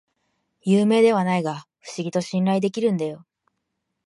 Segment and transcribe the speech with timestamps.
[0.63, 3.23] 有名ではないが不思議と信頼できるんだよ